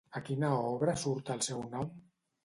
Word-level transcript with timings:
A 0.19 0.19
quina 0.27 0.47
obra 0.69 0.95
surt 1.01 1.29
el 1.33 1.43
seu 1.49 1.61
nom? 1.75 1.93